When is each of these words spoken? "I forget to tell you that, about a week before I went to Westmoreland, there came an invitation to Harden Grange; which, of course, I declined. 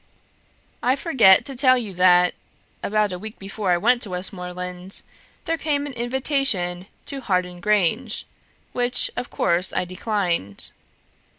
"I 0.81 0.95
forget 0.95 1.45
to 1.45 1.55
tell 1.55 1.77
you 1.77 1.93
that, 1.93 2.33
about 2.81 3.11
a 3.11 3.19
week 3.19 3.37
before 3.37 3.69
I 3.69 3.77
went 3.77 4.01
to 4.01 4.09
Westmoreland, 4.09 5.03
there 5.45 5.59
came 5.59 5.85
an 5.85 5.93
invitation 5.93 6.87
to 7.05 7.21
Harden 7.21 7.59
Grange; 7.59 8.25
which, 8.71 9.11
of 9.15 9.29
course, 9.29 9.71
I 9.71 9.85
declined. 9.85 10.71